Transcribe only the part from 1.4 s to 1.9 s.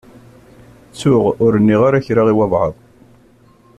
ur nniɣ